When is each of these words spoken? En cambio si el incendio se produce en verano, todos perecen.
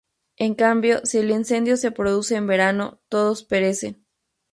En 0.37 0.55
cambio 0.55 1.01
si 1.05 1.19
el 1.19 1.29
incendio 1.29 1.77
se 1.77 1.91
produce 1.91 2.35
en 2.35 2.47
verano, 2.47 3.03
todos 3.07 3.43
perecen. 3.43 4.03